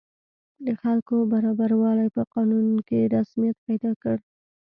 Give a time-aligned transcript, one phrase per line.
[0.65, 4.17] د خلکو برابروالی په قانون کې رسمیت پیدا کړ.